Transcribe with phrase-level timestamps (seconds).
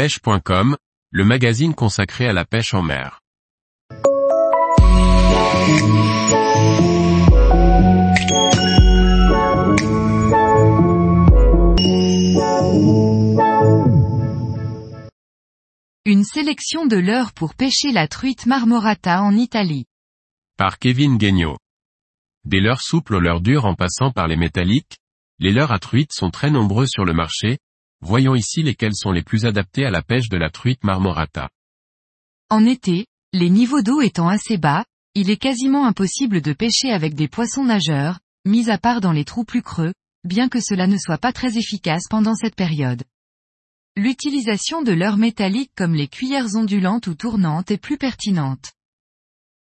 [0.00, 0.78] pêche.com,
[1.10, 3.20] le magazine consacré à la pêche en mer.
[16.06, 19.84] Une sélection de leurres pour pêcher la truite marmorata en Italie.
[20.56, 21.58] Par Kevin Guignot.
[22.46, 24.96] Des leurres souples aux leurres dures en passant par les métalliques,
[25.40, 27.58] les leurres à truite sont très nombreux sur le marché,
[28.02, 31.50] voyons ici lesquels sont les plus adaptés à la pêche de la truite marmorata.
[32.48, 37.14] En été, les niveaux d'eau étant assez bas, il est quasiment impossible de pêcher avec
[37.14, 39.92] des poissons nageurs, mis à part dans les trous plus creux,
[40.24, 43.04] bien que cela ne soit pas très efficace pendant cette période.
[43.96, 48.72] L'utilisation de leurres métalliques comme les cuillères ondulantes ou tournantes est plus pertinente.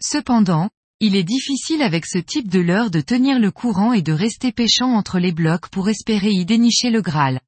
[0.00, 0.70] Cependant,
[1.00, 4.52] il est difficile avec ce type de leurre de tenir le courant et de rester
[4.52, 7.40] pêchant entre les blocs pour espérer y dénicher le Graal.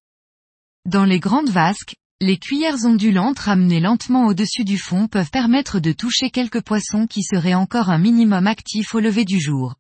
[0.86, 5.90] Dans les grandes vasques, les cuillères ondulantes ramenées lentement au-dessus du fond peuvent permettre de
[5.90, 9.74] toucher quelques poissons qui seraient encore un minimum actifs au lever du jour.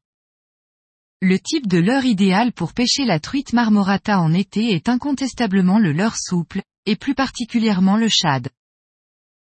[1.22, 5.92] Le type de leurre idéal pour pêcher la truite marmorata en été est incontestablement le
[5.92, 8.48] leurre souple, et plus particulièrement le shad.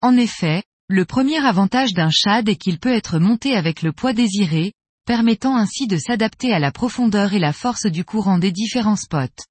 [0.02, 4.12] En effet, le premier avantage d'un shad est qu'il peut être monté avec le poids
[4.12, 4.74] désiré,
[5.06, 9.46] permettant ainsi de s'adapter à la profondeur et la force du courant des différents spots.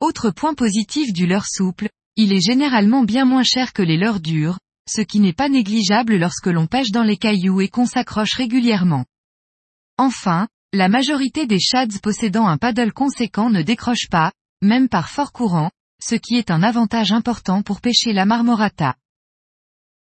[0.00, 4.20] Autre point positif du leurre souple, il est généralement bien moins cher que les leurres
[4.20, 8.34] durs, ce qui n'est pas négligeable lorsque l'on pêche dans les cailloux et qu'on s'accroche
[8.34, 9.06] régulièrement.
[9.96, 14.30] Enfin, la majorité des shads possédant un paddle conséquent ne décrochent pas,
[14.62, 18.94] même par fort courant, ce qui est un avantage important pour pêcher la marmorata.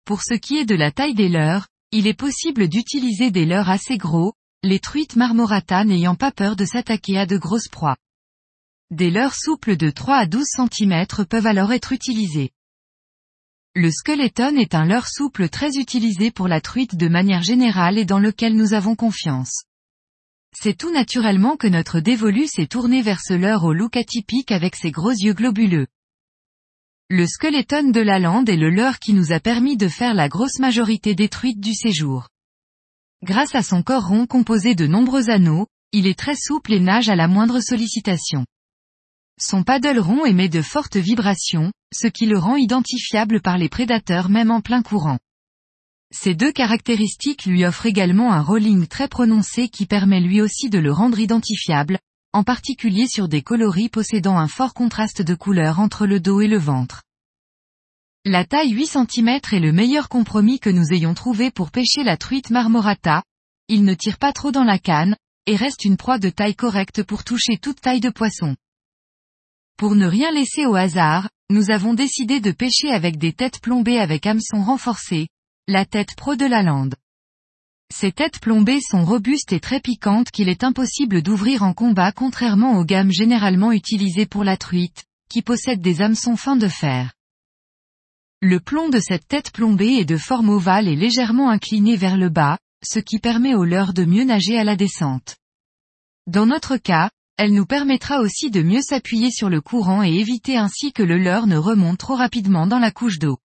[0.03, 3.69] Pour ce qui est de la taille des leurres, il est possible d'utiliser des leurres
[3.69, 7.95] assez gros, les truites marmorata n'ayant pas peur de s'attaquer à de grosses proies.
[8.89, 12.51] Des leurres souples de 3 à 12 cm peuvent alors être utilisées.
[13.75, 18.05] Le skeleton est un leurre souple très utilisé pour la truite de manière générale et
[18.05, 19.65] dans lequel nous avons confiance.
[20.55, 24.77] C'est tout naturellement que notre dévolu s'est tourné vers ce leurre au look atypique avec
[24.77, 25.87] ses gros yeux globuleux.
[27.09, 30.29] Le skeleton de la lande est le leurre qui nous a permis de faire la
[30.29, 32.29] grosse majorité des truites du séjour.
[33.21, 37.09] Grâce à son corps rond composé de nombreux anneaux, il est très souple et nage
[37.09, 38.45] à la moindre sollicitation.
[39.39, 44.29] Son paddle rond émet de fortes vibrations, ce qui le rend identifiable par les prédateurs
[44.29, 45.19] même en plein courant.
[46.11, 50.79] Ces deux caractéristiques lui offrent également un rolling très prononcé qui permet lui aussi de
[50.79, 51.99] le rendre identifiable,
[52.33, 56.47] en particulier sur des coloris possédant un fort contraste de couleur entre le dos et
[56.47, 57.03] le ventre.
[58.25, 62.17] La taille 8 cm est le meilleur compromis que nous ayons trouvé pour pêcher la
[62.17, 63.23] truite marmorata,
[63.67, 65.15] il ne tire pas trop dans la canne,
[65.45, 68.55] et reste une proie de taille correcte pour toucher toute taille de poisson.
[69.77, 73.99] Pour ne rien laisser au hasard, nous avons décidé de pêcher avec des têtes plombées
[73.99, 75.27] avec hameçons renforcés,
[75.67, 76.95] la tête pro de la lande.
[77.93, 82.79] Ces têtes plombées sont robustes et très piquantes qu'il est impossible d'ouvrir en combat contrairement
[82.79, 87.13] aux gammes généralement utilisées pour la truite, qui possèdent des hameçons fins de fer.
[88.41, 92.29] Le plomb de cette tête plombée est de forme ovale et légèrement incliné vers le
[92.29, 95.37] bas, ce qui permet au leurre de mieux nager à la descente.
[96.25, 100.57] Dans notre cas, elle nous permettra aussi de mieux s'appuyer sur le courant et éviter
[100.57, 103.37] ainsi que le leurre ne remonte trop rapidement dans la couche d'eau.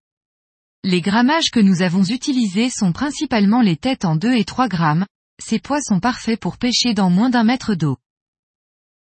[0.82, 5.06] Les grammages que nous avons utilisés sont principalement les têtes en 2 et 3 grammes,
[5.40, 7.98] ces poids sont parfaits pour pêcher dans moins d'un mètre d'eau.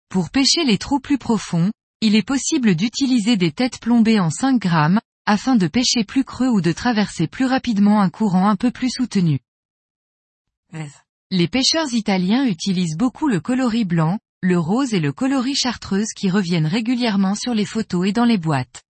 [0.10, 1.72] Pour pêcher les trous plus profonds,
[2.02, 6.50] il est possible d'utiliser des têtes plombées en 5 grammes, afin de pêcher plus creux
[6.50, 9.40] ou de traverser plus rapidement un courant un peu plus soutenu.
[11.30, 16.32] Les pêcheurs italiens utilisent beaucoup le coloris blanc, le rose et le coloris chartreuse qui
[16.32, 18.82] reviennent régulièrement sur les photos et dans les boîtes.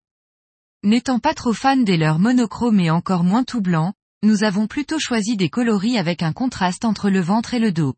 [0.84, 4.97] N'étant pas trop fan des leurs monochromes et encore moins tout blanc, nous avons plutôt
[4.97, 7.95] choisi des coloris avec un contraste entre le ventre et le dos.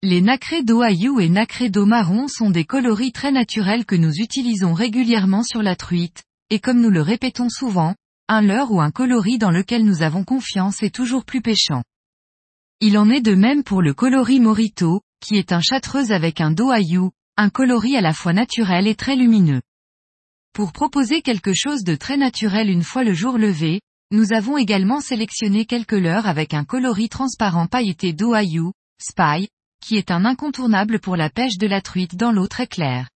[0.00, 4.12] Les nacrés d'eau aïou et nacrés d'eau marron sont des coloris très naturels que nous
[4.12, 7.96] utilisons régulièrement sur la truite, et comme nous le répétons souvent,
[8.28, 11.82] un leurre ou un coloris dans lequel nous avons confiance est toujours plus pêchant.
[12.80, 16.50] Il en est de même pour le coloris morito, qui est un châtreuse avec un
[16.50, 19.62] dos aïou, un coloris à la fois naturel et très lumineux.
[20.52, 23.80] Pour proposer quelque chose de très naturel une fois le jour levé,
[24.10, 29.48] nous avons également sélectionné quelques leurres avec un coloris transparent pailleté d'eau aïou, Spy,
[29.80, 33.08] qui est un incontournable pour la pêche de la truite dans l'eau très claire.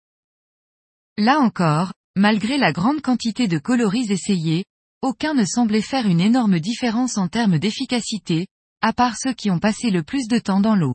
[1.19, 4.65] Là encore, malgré la grande quantité de coloris essayés,
[5.03, 8.47] aucun ne semblait faire une énorme différence en termes d'efficacité,
[8.83, 10.95] à part ceux qui ont passé le plus de temps dans l'eau.